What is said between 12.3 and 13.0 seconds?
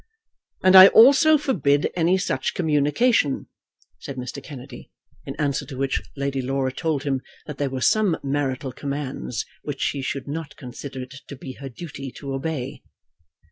obey.